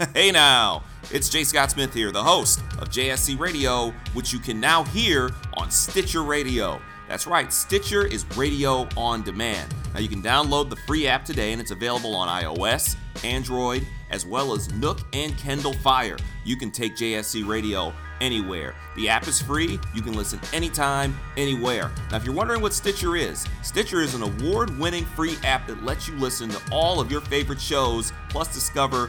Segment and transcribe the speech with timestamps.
[0.14, 4.60] Hey now, it's Jay Scott Smith here, the host of JSC Radio, which you can
[4.60, 6.80] now hear on Stitcher Radio.
[7.08, 9.74] That's right, Stitcher is radio on demand.
[9.92, 14.24] Now you can download the free app today and it's available on iOS, Android, as
[14.24, 16.16] well as Nook and Kindle Fire.
[16.44, 18.76] You can take JSC Radio anywhere.
[18.94, 21.90] The app is free, you can listen anytime, anywhere.
[22.12, 25.82] Now, if you're wondering what Stitcher is, Stitcher is an award winning free app that
[25.82, 29.08] lets you listen to all of your favorite shows, plus discover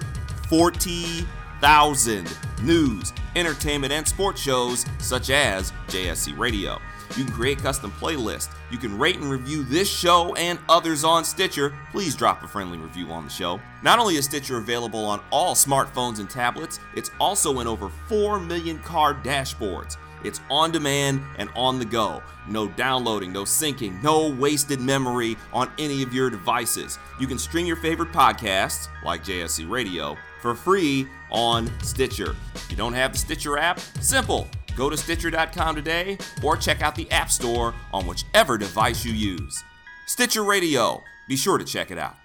[0.49, 6.79] 40,000 news, entertainment, and sports shows such as JSC Radio.
[7.15, 8.49] You can create custom playlists.
[8.71, 11.73] You can rate and review this show and others on Stitcher.
[11.91, 13.59] Please drop a friendly review on the show.
[13.83, 18.39] Not only is Stitcher available on all smartphones and tablets, it's also in over 4
[18.39, 19.97] million car dashboards.
[20.23, 22.21] It's on demand and on the go.
[22.47, 26.97] No downloading, no syncing, no wasted memory on any of your devices.
[27.19, 32.35] You can stream your favorite podcasts, like JSC Radio, for free on Stitcher.
[32.55, 34.47] If you don't have the Stitcher app, simple.
[34.75, 39.63] Go to Stitcher.com today or check out the App Store on whichever device you use.
[40.07, 42.15] Stitcher Radio, be sure to check it out.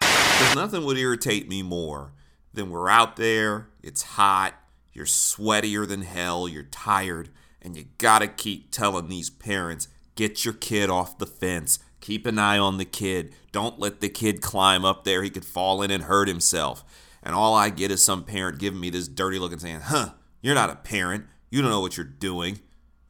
[0.00, 2.12] Because nothing would irritate me more
[2.52, 4.54] than we're out there, it's hot,
[4.92, 10.54] you're sweatier than hell, you're tired, and you gotta keep telling these parents get your
[10.54, 11.78] kid off the fence.
[12.00, 13.32] Keep an eye on the kid.
[13.52, 15.22] Don't let the kid climb up there.
[15.22, 16.84] He could fall in and hurt himself.
[17.22, 20.10] And all I get is some parent giving me this dirty look and saying, huh,
[20.40, 21.26] you're not a parent.
[21.50, 22.58] You don't know what you're doing.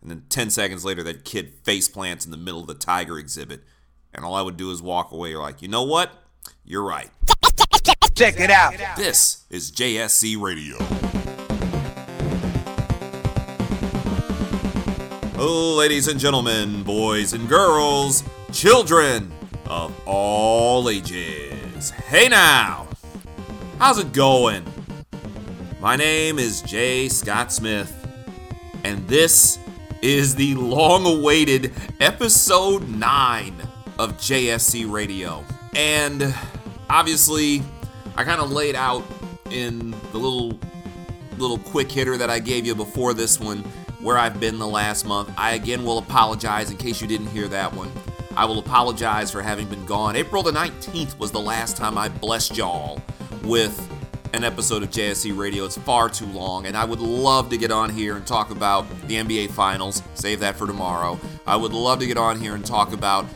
[0.03, 3.19] And then 10 seconds later, that kid face plants in the middle of the tiger
[3.19, 3.63] exhibit.
[4.13, 5.31] And all I would do is walk away.
[5.31, 6.13] You're like, you know what?
[6.65, 7.11] You're right.
[8.15, 8.75] Check it out.
[8.97, 10.77] This is JSC Radio.
[15.45, 19.33] Oh, ladies and gentlemen, boys and girls, children
[19.67, 21.91] of all ages.
[21.91, 22.87] Hey now,
[23.77, 24.65] how's it going?
[25.81, 27.93] My name is Jay Scott Smith,
[28.85, 29.59] and this
[30.01, 33.53] is the long awaited episode 9
[33.99, 35.45] of JSC Radio.
[35.75, 36.33] And
[36.89, 37.65] obviously,
[38.15, 39.03] I kind of laid out
[39.51, 40.57] in the little
[41.37, 43.65] little quick hitter that I gave you before this one
[44.03, 45.33] where I've been the last month.
[45.37, 47.91] I again will apologize in case you didn't hear that one.
[48.37, 50.17] I will apologize for having been gone.
[50.17, 53.01] April the 19th was the last time I blessed y'all
[53.45, 53.89] with
[54.35, 55.67] an episode of JSC Radio.
[55.67, 58.89] It's far too long, and I would love to get on here and talk about
[59.07, 60.03] the NBA Finals.
[60.15, 61.21] Save that for tomorrow.
[61.47, 63.27] I would love to get on here and talk about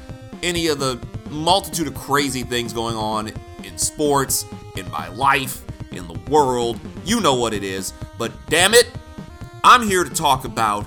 [0.43, 0.98] any of the
[1.31, 3.31] multitude of crazy things going on
[3.65, 4.47] in sports,
[4.77, 5.62] in my life,
[5.93, 6.81] in the world.
[7.04, 7.93] You know what it is.
[8.19, 8.91] But damn it,
[9.69, 10.87] I'm here to talk about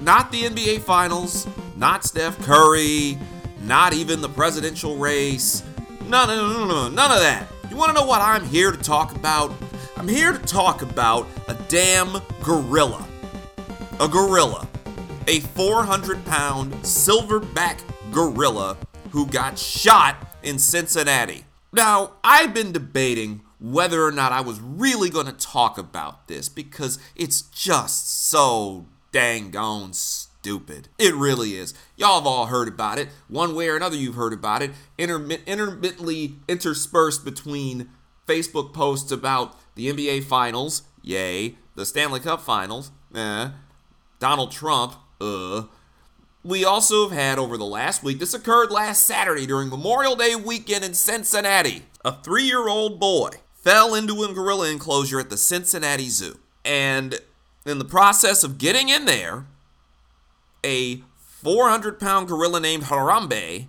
[0.00, 3.16] not the NBA Finals, not Steph Curry,
[3.62, 5.62] not even the presidential race.
[6.08, 7.46] No, no, no, no, none of that.
[7.70, 9.52] You want to know what I'm here to talk about?
[9.96, 13.06] I'm here to talk about a damn gorilla.
[14.00, 14.66] A gorilla.
[15.28, 17.78] A 400 pound silverback
[18.10, 18.76] gorilla
[19.10, 21.44] who got shot in Cincinnati.
[21.72, 26.48] Now, I've been debating whether or not I was really going to talk about this
[26.48, 30.88] because it's just so dang gone stupid.
[30.98, 31.74] It really is.
[31.96, 33.08] Y'all have all heard about it.
[33.28, 34.70] One way or another, you've heard about it.
[34.98, 37.90] Intermit- intermittently interspersed between
[38.26, 43.50] Facebook posts about the NBA Finals, yay, the Stanley Cup Finals, eh,
[44.18, 45.64] Donald Trump, uh.
[46.42, 50.34] We also have had over the last week, this occurred last Saturday during Memorial Day
[50.34, 51.82] weekend in Cincinnati.
[52.02, 53.28] A three year old boy
[53.62, 56.38] fell into a gorilla enclosure at the Cincinnati Zoo.
[56.64, 57.20] And
[57.66, 59.46] in the process of getting in there,
[60.64, 63.66] a 400 pound gorilla named Harambe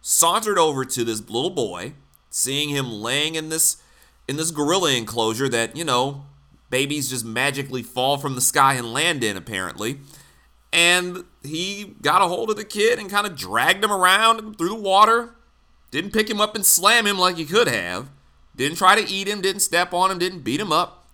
[0.00, 1.94] sauntered over to this little boy,
[2.30, 3.82] seeing him laying in this
[4.26, 6.26] in this gorilla enclosure that, you know,
[6.70, 10.00] babies just magically fall from the sky and land in apparently.
[10.70, 14.68] And he got a hold of the kid and kind of dragged him around through
[14.68, 15.34] the water.
[15.90, 18.10] Didn't pick him up and slam him like he could have.
[18.58, 21.06] Didn't try to eat him, didn't step on him, didn't beat him up.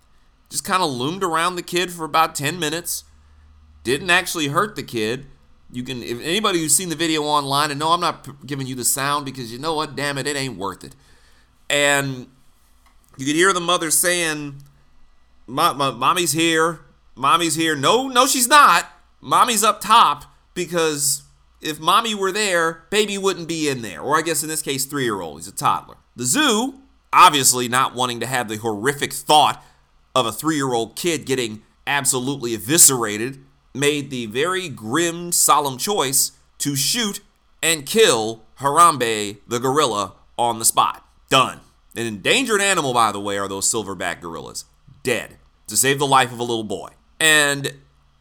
[0.49, 3.05] Just kind of loomed around the kid for about 10 minutes.
[3.83, 5.27] Didn't actually hurt the kid.
[5.71, 8.75] You can, if anybody who's seen the video online, and no, I'm not giving you
[8.75, 10.97] the sound because you know what, damn it, it ain't worth it.
[11.69, 12.29] And
[13.19, 14.63] you could hear the mother saying,
[15.47, 16.81] "Mommy's here,
[17.15, 18.87] mommy's here." No, no, she's not.
[19.21, 20.25] Mommy's up top
[20.55, 21.23] because
[21.61, 24.01] if mommy were there, baby wouldn't be in there.
[24.01, 25.39] Or I guess in this case, three year old.
[25.39, 25.97] He's a toddler.
[26.15, 26.81] The zoo,
[27.15, 29.65] obviously not wanting to have the horrific thought
[30.15, 33.39] of a three year old kid getting absolutely eviscerated,
[33.73, 37.21] made the very grim, solemn choice to shoot
[37.63, 41.07] and kill Harambe the gorilla on the spot.
[41.31, 41.61] Done.
[41.97, 44.65] An endangered animal, by the way, are those silverback gorillas.
[45.03, 45.37] Dead
[45.67, 46.91] to save the life of a little boy.
[47.21, 47.75] And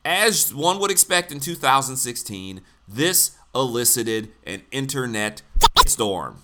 [0.06, 5.42] as one would expect in 2016, this elicited an internet
[5.86, 6.38] storm.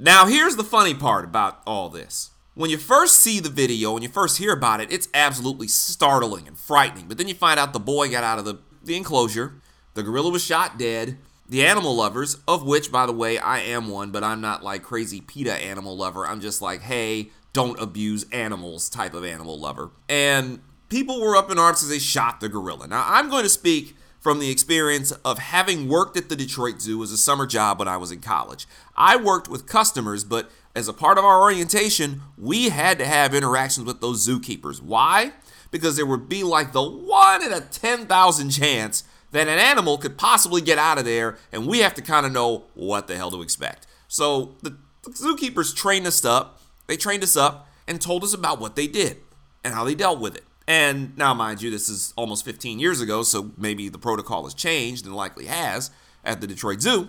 [0.00, 2.30] Now, here's the funny part about all this.
[2.54, 6.46] When you first see the video, when you first hear about it, it's absolutely startling
[6.46, 7.08] and frightening.
[7.08, 9.54] But then you find out the boy got out of the, the enclosure,
[9.94, 11.18] the gorilla was shot dead,
[11.48, 14.84] the animal lovers, of which, by the way, I am one, but I'm not like
[14.84, 16.24] crazy PETA animal lover.
[16.24, 19.90] I'm just like, hey, don't abuse animals type of animal lover.
[20.08, 22.86] And people were up in arms as they shot the gorilla.
[22.86, 27.02] Now, I'm going to speak from the experience of having worked at the Detroit Zoo
[27.02, 28.66] as a summer job when I was in college.
[28.96, 33.34] I worked with customers, but as a part of our orientation, we had to have
[33.34, 34.82] interactions with those zookeepers.
[34.82, 35.32] Why?
[35.70, 40.16] Because there would be like the one in a 10,000 chance that an animal could
[40.16, 43.30] possibly get out of there, and we have to kind of know what the hell
[43.30, 43.86] to expect.
[44.08, 48.60] So the, the zookeepers trained us up, they trained us up and told us about
[48.60, 49.18] what they did
[49.62, 50.44] and how they dealt with it.
[50.68, 54.52] And now, mind you, this is almost 15 years ago, so maybe the protocol has
[54.52, 55.90] changed and likely has
[56.22, 57.08] at the Detroit Zoo.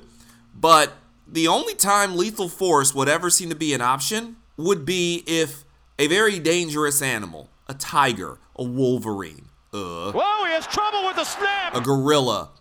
[0.55, 0.93] But
[1.27, 5.65] the only time lethal force would ever seem to be an option would be if
[5.99, 11.25] a very dangerous animal, a tiger, a wolverine, uh, Whoa, he has trouble with the
[11.25, 11.75] snap.
[11.75, 12.51] a gorilla,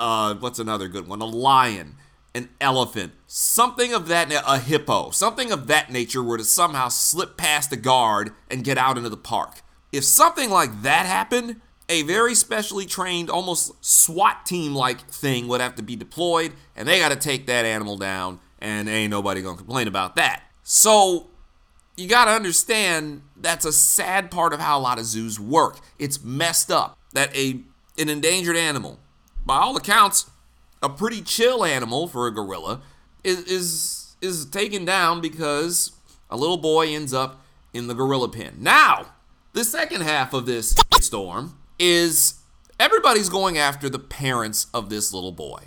[0.00, 1.20] uh, what's another good one?
[1.20, 1.94] A lion,
[2.34, 6.88] an elephant, something of that, na- a hippo, something of that nature were to somehow
[6.88, 9.62] slip past the guard and get out into the park.
[9.92, 15.60] If something like that happened, a very specially trained, almost SWAT team like thing would
[15.60, 19.42] have to be deployed, and they got to take that animal down, and ain't nobody
[19.42, 20.44] gonna complain about that.
[20.62, 21.30] So,
[21.96, 25.78] you got to understand that's a sad part of how a lot of zoos work.
[25.98, 27.60] It's messed up that a
[27.98, 28.98] an endangered animal,
[29.44, 30.30] by all accounts,
[30.82, 32.80] a pretty chill animal for a gorilla,
[33.24, 35.92] is is is taken down because
[36.30, 37.42] a little boy ends up
[37.72, 38.56] in the gorilla pen.
[38.58, 39.06] Now,
[39.52, 42.40] the second half of this storm is
[42.78, 45.64] everybody's going after the parents of this little boy.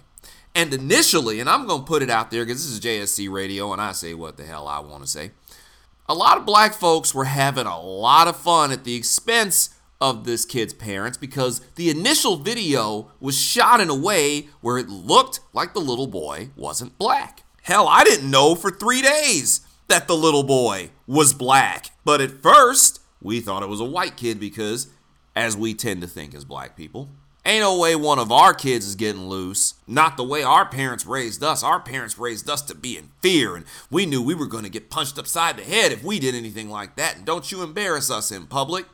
[0.55, 3.73] And initially, and I'm going to put it out there because this is JSC radio
[3.73, 5.31] and I say what the hell I want to say
[6.07, 9.69] a lot of black folks were having a lot of fun at the expense
[10.01, 14.89] of this kid's parents because the initial video was shot in a way where it
[14.89, 17.43] looked like the little boy wasn't black.
[17.61, 21.91] Hell, I didn't know for three days that the little boy was black.
[22.03, 24.87] But at first, we thought it was a white kid because,
[25.35, 27.09] as we tend to think as black people,
[27.45, 29.73] Ain't no way one of our kids is getting loose.
[29.85, 31.61] Not the way our parents raised us.
[31.61, 34.69] Our parents raised us to be in fear, and we knew we were going to
[34.69, 37.17] get punched upside the head if we did anything like that.
[37.17, 38.85] And don't you embarrass us in public.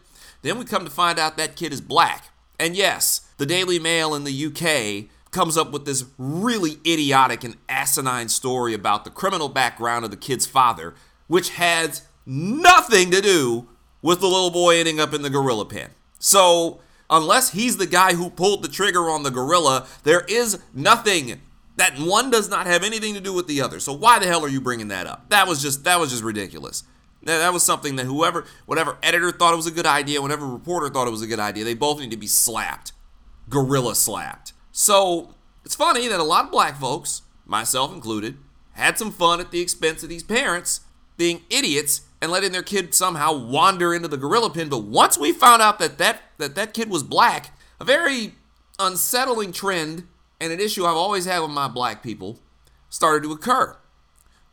[0.42, 2.30] Then we come to find out that kid is black.
[2.60, 7.56] And yes, the Daily Mail in the UK comes up with this really idiotic and
[7.68, 10.96] asinine story about the criminal background of the kid's father,
[11.28, 13.68] which has nothing to do
[14.02, 15.92] with the little boy ending up in the gorilla pen.
[16.20, 16.80] So,
[17.10, 21.42] unless he's the guy who pulled the trigger on the gorilla, there is nothing.
[21.78, 23.80] That one does not have anything to do with the other.
[23.80, 25.30] So why the hell are you bringing that up?
[25.30, 26.84] That was just that was just ridiculous.
[27.24, 30.46] That, that was something that whoever, whatever editor thought it was a good idea, whatever
[30.46, 32.94] reporter thought it was a good idea, they both need to be slapped,
[33.50, 34.54] gorilla slapped.
[34.72, 35.36] So
[35.66, 38.38] it's funny that a lot of black folks, myself included,
[38.72, 40.82] had some fun at the expense of these parents
[41.18, 44.70] being idiots and letting their kid somehow wander into the gorilla pen.
[44.70, 48.34] But once we found out that that, that, that kid was black, a very
[48.78, 50.08] unsettling trend
[50.40, 52.40] and an issue I've always had with my black people
[52.90, 53.78] started to occur.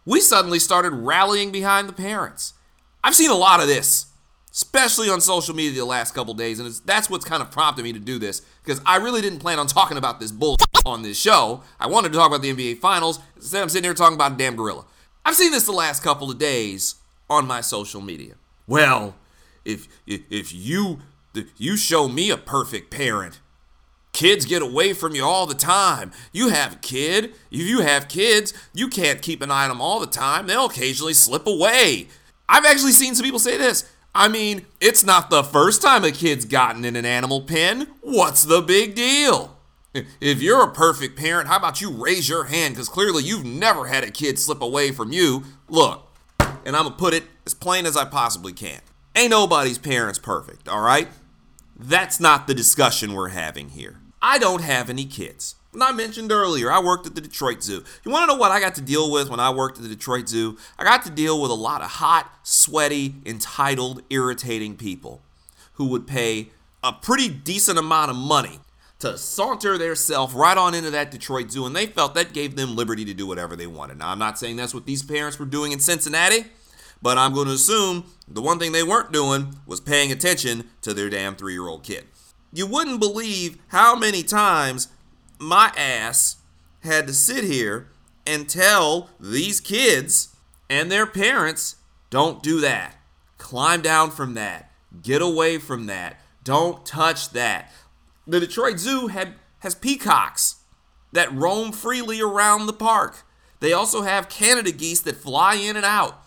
[0.05, 2.55] We suddenly started rallying behind the parents.
[3.03, 4.07] I've seen a lot of this,
[4.53, 7.93] especially on social media the last couple days, and that's what's kind of prompted me
[7.93, 10.57] to do this because I really didn't plan on talking about this bull
[10.87, 11.63] on this show.
[11.81, 13.21] I wanted to talk about the NBA Finals.
[13.37, 14.85] Instead, I'm sitting here talking about a damn gorilla.
[15.25, 16.97] I've seen this the last couple of days
[17.29, 18.35] on my social media.
[18.67, 19.17] Well,
[19.65, 21.01] if if, you
[21.35, 23.41] if you show me a perfect parent,
[24.13, 26.13] kids get away from you all the time.
[26.33, 27.35] You have a kid.
[27.51, 30.47] If you have kids, you can't keep an eye on them all the time.
[30.47, 32.09] They'll occasionally slip away.
[32.49, 33.91] I've actually seen some people say this.
[34.15, 37.89] I mean, it's not the first time a kid's gotten in an animal pen.
[38.01, 39.59] What's the big deal?
[40.21, 42.75] If you're a perfect parent, how about you raise your hand?
[42.75, 45.45] Because clearly you've never had a kid slip away from you.
[45.69, 46.06] Look,
[46.67, 48.81] and I'm going to put it as plain as I possibly can.
[49.15, 51.09] Ain't nobody's parents perfect, all right?
[51.79, 54.01] That's not the discussion we're having here.
[54.21, 55.55] I don't have any kids.
[55.73, 57.85] And I mentioned earlier, I worked at the Detroit Zoo.
[58.05, 59.89] You want to know what I got to deal with when I worked at the
[59.89, 60.59] Detroit Zoo?
[60.79, 65.23] I got to deal with a lot of hot, sweaty, entitled, irritating people
[65.75, 66.49] who would pay
[66.83, 68.59] a pretty decent amount of money
[68.99, 72.57] to saunter their self right on into that Detroit Zoo, and they felt that gave
[72.57, 73.99] them liberty to do whatever they wanted.
[73.99, 76.47] Now, I'm not saying that's what these parents were doing in Cincinnati,
[77.03, 80.95] but I'm going to assume the one thing they weren't doing was paying attention to
[80.95, 82.07] their damn three year old kid.
[82.53, 84.89] You wouldn't believe how many times
[85.39, 86.37] my ass
[86.81, 87.89] had to sit here
[88.27, 90.35] and tell these kids
[90.69, 91.77] and their parents
[92.11, 92.97] don't do that.
[93.39, 94.71] Climb down from that.
[95.03, 96.21] Get away from that.
[96.43, 97.71] Don't touch that.
[98.27, 100.57] The Detroit Zoo had has peacocks
[101.13, 103.25] that roam freely around the park.
[103.61, 106.23] They also have Canada geese that fly in and out.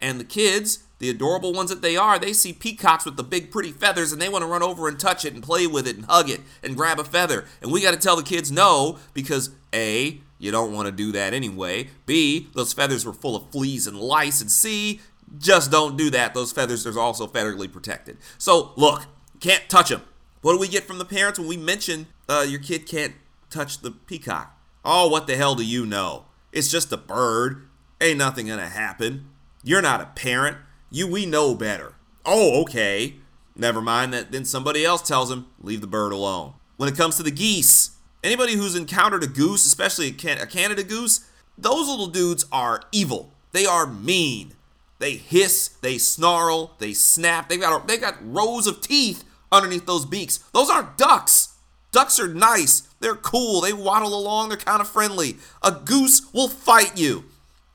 [0.00, 3.50] And the kids, the adorable ones that they are, they see peacocks with the big
[3.50, 5.96] pretty feathers and they want to run over and touch it and play with it
[5.96, 7.44] and hug it and grab a feather.
[7.60, 11.12] And we got to tell the kids no because A, you don't want to do
[11.12, 11.88] that anyway.
[12.04, 14.40] B, those feathers were full of fleas and lice.
[14.40, 15.00] And C,
[15.38, 16.34] just don't do that.
[16.34, 18.18] Those feathers are also federally protected.
[18.38, 19.06] So look,
[19.38, 20.02] can't touch them.
[20.42, 23.14] What do we get from the parents when we mention uh, your kid can't
[23.48, 24.58] touch the peacock?
[24.84, 26.24] Oh, what the hell do you know?
[26.50, 27.68] It's just a bird.
[28.00, 29.28] Ain't nothing gonna happen.
[29.62, 30.56] You're not a parent.
[30.90, 31.94] You we know better.
[32.26, 33.14] Oh, okay.
[33.54, 36.54] Never mind that then somebody else tells him, leave the bird alone.
[36.76, 37.92] When it comes to the geese,
[38.24, 42.82] anybody who's encountered a goose, especially a, Can- a Canada goose, those little dudes are
[42.90, 43.32] evil.
[43.52, 44.54] They are mean.
[44.98, 47.48] They hiss, they snarl, they snap.
[47.48, 50.38] They got they got rows of teeth underneath those beaks.
[50.52, 51.50] Those aren't ducks.
[51.92, 52.88] Ducks are nice.
[53.00, 53.60] They're cool.
[53.60, 54.48] They waddle along.
[54.48, 55.36] They're kind of friendly.
[55.62, 57.24] A goose will fight you.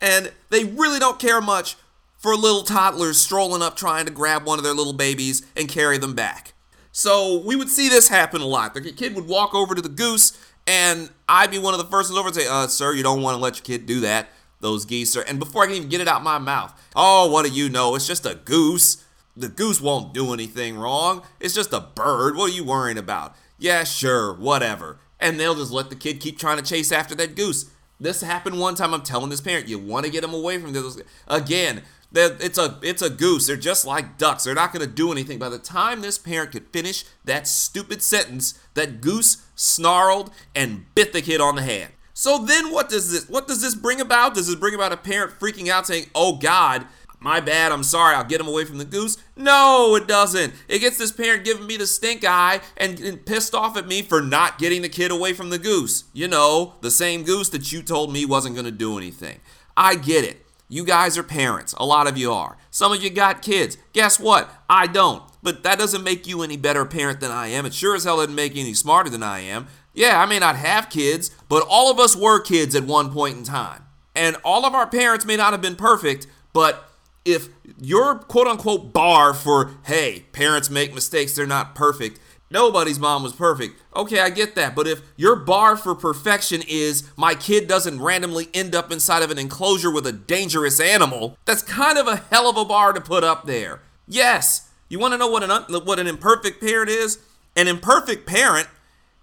[0.01, 1.75] And they really don't care much
[2.17, 5.97] for little toddlers strolling up trying to grab one of their little babies and carry
[5.97, 6.53] them back.
[6.91, 8.73] So we would see this happen a lot.
[8.73, 12.09] The kid would walk over to the goose, and I'd be one of the first
[12.09, 14.29] ones over and say, uh, sir, you don't want to let your kid do that.
[14.59, 17.45] Those geese are, and before I can even get it out my mouth, oh, what
[17.45, 17.93] do you know?
[17.93, 19.05] It's just a goose.
[19.37, 21.21] The goose won't do anything wrong.
[21.39, 22.35] It's just a bird.
[22.35, 23.35] What are you worrying about?
[23.59, 24.97] Yeah, sure, whatever.
[25.19, 27.71] And they'll just let the kid keep trying to chase after that goose.
[27.99, 28.93] This happened one time.
[28.93, 31.01] I'm telling this parent, you want to get them away from this.
[31.27, 33.47] Again, it's a it's a goose.
[33.47, 34.43] They're just like ducks.
[34.43, 35.39] They're not going to do anything.
[35.39, 41.13] By the time this parent could finish that stupid sentence, that goose snarled and bit
[41.13, 41.93] the kid on the hand.
[42.13, 44.33] So then what does this what does this bring about?
[44.33, 46.85] Does this bring about a parent freaking out saying, "Oh God,
[47.19, 49.17] my bad, I'm sorry, I'll get him away from the goose.
[49.35, 50.53] No, it doesn't.
[50.67, 54.03] It gets this parent giving me the stink eye and, and, pissed off at me
[54.03, 56.03] for not getting the kid away from the goose.
[56.13, 59.39] You know, the same goose that you told me wasn't going to do anything.
[59.75, 60.45] I get it.
[60.69, 61.73] You guys are parents.
[61.77, 62.57] A lot of you are.
[62.69, 63.77] Some of you got kids.
[63.93, 64.51] Guess what?
[64.69, 65.23] I don't.
[65.41, 67.65] But that doesn't make you any better parent than I am.
[67.65, 69.67] It sure as hell doesn't make you any smarter than I am.
[69.93, 73.37] Yeah, I may not have kids, but all of us were kids at one point
[73.37, 73.85] in time.
[74.13, 76.86] And all of our parents may not have been perfect, but
[77.27, 82.19] if your quote unquote bar for, hey, parents make mistakes, they're not perfect,
[82.49, 83.81] nobody's mom was perfect.
[83.95, 84.75] Okay, I get that.
[84.75, 89.31] But if your bar for perfection is my kid doesn't randomly end up inside of
[89.31, 93.01] an enclosure with a dangerous animal, that's kind of a hell of a bar to
[93.01, 93.81] put up there.
[94.07, 97.19] Yes, you want to know what an, what an imperfect parent is?
[97.55, 98.69] An imperfect parent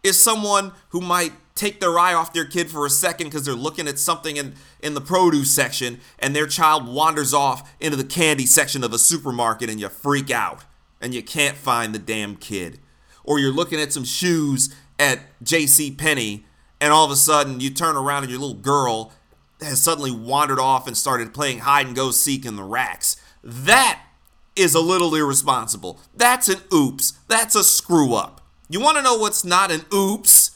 [0.03, 3.55] is someone who might take their eye off their kid for a second because they're
[3.55, 8.03] looking at something in, in the produce section and their child wanders off into the
[8.03, 10.65] candy section of a supermarket and you freak out
[11.01, 12.81] and you can't find the damn kid.
[13.23, 15.93] Or you're looking at some shoes at J.C.
[15.93, 16.45] Penney
[16.81, 19.13] and all of a sudden you turn around and your little girl
[19.61, 23.17] has suddenly wandered off and started playing hide and go seek in the racks.
[23.45, 24.03] That
[24.57, 26.01] is a little irresponsible.
[26.17, 27.13] That's an oops.
[27.29, 28.41] That's a screw up.
[28.69, 30.54] You want to know what's not an oops?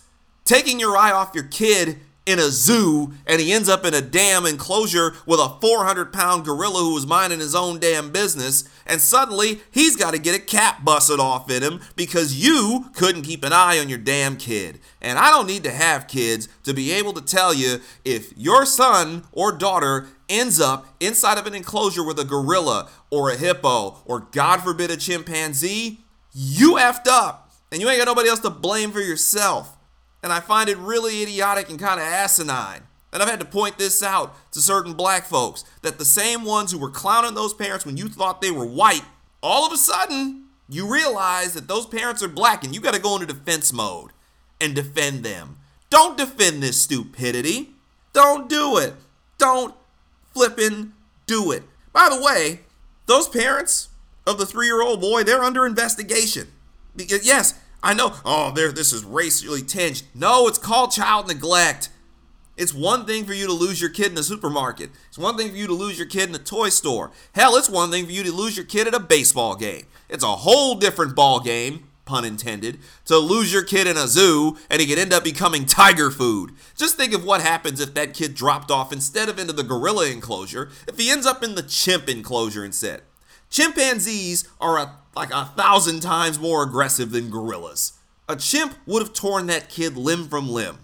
[0.49, 4.01] Taking your eye off your kid in a zoo and he ends up in a
[4.01, 9.01] damn enclosure with a 400 pound gorilla who was minding his own damn business, and
[9.01, 13.45] suddenly he's got to get a cap busted off in him because you couldn't keep
[13.45, 14.81] an eye on your damn kid.
[15.03, 18.65] And I don't need to have kids to be able to tell you if your
[18.65, 23.99] son or daughter ends up inside of an enclosure with a gorilla or a hippo
[24.07, 26.01] or, God forbid, a chimpanzee,
[26.33, 27.53] you effed up.
[27.71, 29.78] And you ain't got nobody else to blame for yourself.
[30.23, 32.83] And I find it really idiotic and kind of asinine.
[33.13, 36.73] And I've had to point this out to certain black folks that the same ones
[36.73, 39.05] who were clowning those parents when you thought they were white,
[39.43, 43.01] all of a sudden, you realize that those parents are black and you got to
[43.01, 44.11] go into defense mode
[44.61, 45.57] and defend them.
[45.89, 47.71] Don't defend this stupidity.
[48.13, 48.95] Don't do it.
[49.39, 49.75] Don't
[50.35, 50.93] flippin'
[51.27, 51.63] do it.
[51.93, 52.61] By the way,
[53.07, 53.89] those parents
[54.27, 56.49] of the three year old boy, they're under investigation.
[56.95, 60.03] Because, yes, I know, oh, there, this is racially tinged.
[60.15, 61.91] No, it's called child neglect.
[62.57, 64.91] It's one thing for you to lose your kid in a supermarket.
[65.09, 67.13] It's one thing for you to lose your kid in a toy store.
[67.35, 69.87] Hell, it's one thing for you to lose your kid at a baseball game.
[70.09, 74.57] It's a whole different ball game pun intended, to lose your kid in a zoo
[74.71, 76.53] and he could end up becoming tiger food.
[76.75, 80.09] Just think of what happens if that kid dropped off instead of into the gorilla
[80.09, 83.03] enclosure, if he ends up in the chimp enclosure instead.
[83.51, 87.95] Chimpanzees are a, like a thousand times more aggressive than gorillas.
[88.29, 90.79] A chimp would have torn that kid limb from limb.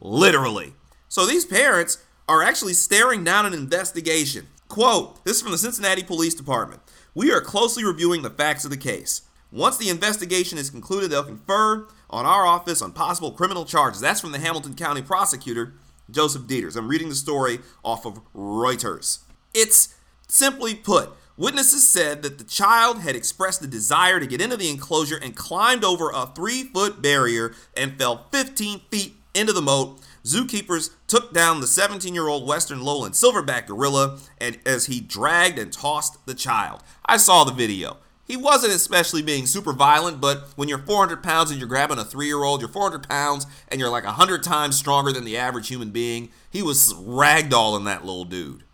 [0.00, 0.74] Literally.
[1.08, 4.46] So these parents are actually staring down an investigation.
[4.68, 6.80] Quote, this is from the Cincinnati Police Department.
[7.14, 9.22] We are closely reviewing the facts of the case.
[9.52, 14.00] Once the investigation is concluded, they'll confer on our office on possible criminal charges.
[14.00, 15.74] That's from the Hamilton County prosecutor,
[16.10, 16.76] Joseph Deters.
[16.76, 19.20] I'm reading the story off of Reuters.
[19.54, 19.94] It's
[20.28, 24.70] simply put, witnesses said that the child had expressed the desire to get into the
[24.70, 30.00] enclosure and climbed over a three foot barrier and fell 15 feet into the moat.
[30.24, 35.58] Zookeepers took down the 17 year old Western lowland silverback gorilla and as he dragged
[35.58, 36.82] and tossed the child.
[37.04, 37.98] I saw the video.
[38.26, 42.04] He wasn't especially being super violent, but when you're 400 pounds and you're grabbing a
[42.04, 45.68] three year old, you're 400 pounds and you're like 100 times stronger than the average
[45.68, 48.64] human being, he was ragdolling that little dude.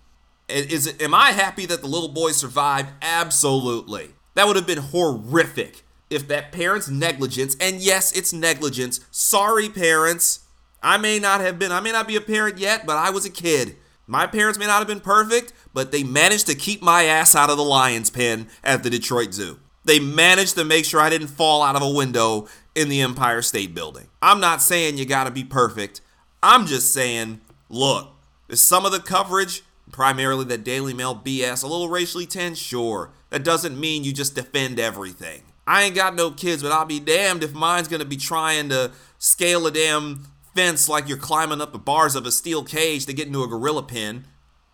[0.52, 2.90] Is it, am I happy that the little boy survived?
[3.00, 4.11] Absolutely.
[4.35, 9.00] That would have been horrific if that parent's negligence, and yes, it's negligence.
[9.11, 10.40] Sorry, parents.
[10.82, 13.25] I may not have been, I may not be a parent yet, but I was
[13.25, 13.76] a kid.
[14.06, 17.50] My parents may not have been perfect, but they managed to keep my ass out
[17.50, 19.59] of the lion's pen at the Detroit Zoo.
[19.85, 23.42] They managed to make sure I didn't fall out of a window in the Empire
[23.42, 24.09] State Building.
[24.21, 26.00] I'm not saying you gotta be perfect.
[26.42, 28.09] I'm just saying, look,
[28.50, 33.11] some of the coverage, primarily the Daily Mail BS, a little racially tense, Sure.
[33.30, 35.42] That doesn't mean you just defend everything.
[35.66, 38.90] I ain't got no kids, but I'll be damned if mine's gonna be trying to
[39.18, 43.14] scale a damn fence like you're climbing up the bars of a steel cage to
[43.14, 44.26] get into a gorilla pen.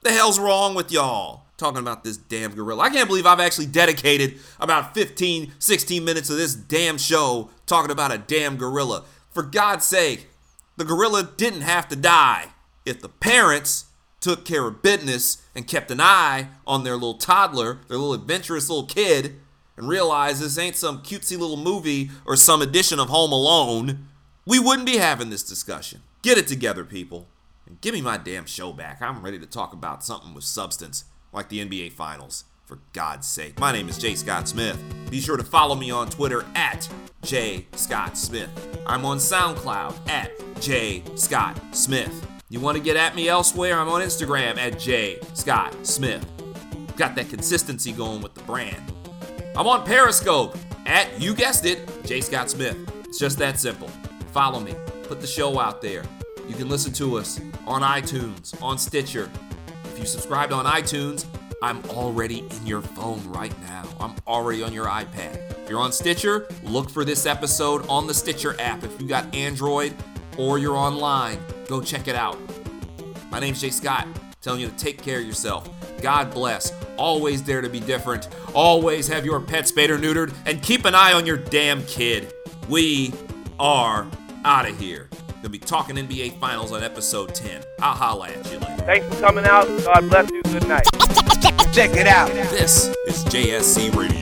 [0.03, 1.43] The hell's wrong with y'all?
[1.57, 2.85] Talking about this damn gorilla.
[2.85, 7.91] I can't believe I've actually dedicated about 15, 16 minutes of this damn show talking
[7.91, 9.05] about a damn gorilla.
[9.31, 10.29] For God's sake,
[10.77, 12.47] the gorilla didn't have to die.
[12.87, 13.87] If the parents
[14.21, 18.69] took care of business and kept an eye on their little toddler, their little adventurous
[18.69, 19.37] little kid,
[19.77, 24.09] and realized this ain't some cutesy little movie or some edition of Home Alone,
[24.45, 26.03] we wouldn't be having this discussion.
[26.23, 27.29] Get it together, people.
[27.67, 29.01] And give me my damn show back.
[29.01, 32.45] I'm ready to talk about something with substance, like the NBA Finals.
[32.65, 33.59] For God's sake.
[33.59, 34.79] My name is Jay Scott Smith.
[35.11, 36.87] Be sure to follow me on Twitter at
[37.23, 38.51] J Scott Smith.
[38.87, 42.38] I'm on SoundCloud at J Scott Smith.
[42.51, 43.79] You want to get at me elsewhere?
[43.79, 46.27] I'm on Instagram at J Scott Smith.
[46.97, 48.83] Got that consistency going with the brand.
[49.55, 50.57] I'm on Periscope
[50.87, 52.75] at, you guessed it, J Scott Smith.
[53.05, 53.89] It's just that simple.
[54.33, 54.75] Follow me.
[55.03, 56.05] Put the show out there.
[56.49, 59.31] You can listen to us on iTunes, on Stitcher.
[59.85, 61.27] If you subscribed on iTunes,
[61.61, 63.85] I'm already in your phone right now.
[64.01, 65.51] I'm already on your iPad.
[65.51, 68.85] If you're on Stitcher, look for this episode on the Stitcher app.
[68.85, 69.95] If you got Android
[70.39, 72.39] or you're online, go check it out.
[73.31, 74.07] My name's Jay Scott,
[74.41, 75.69] telling you to take care of yourself.
[76.01, 76.73] God bless.
[76.97, 78.29] Always dare to be different.
[78.55, 82.33] Always have your pet spayed or neutered, and keep an eye on your damn kid.
[82.69, 83.13] We
[83.59, 84.07] are
[84.45, 85.09] out of here.
[85.37, 87.63] Gonna be talking NBA Finals on episode 10.
[87.81, 88.83] I'll holla at you later.
[88.85, 89.67] Thanks for coming out.
[89.85, 90.43] God bless you.
[90.43, 90.87] Good night.
[91.73, 92.31] Check it out.
[92.33, 94.18] This is JSC Radio.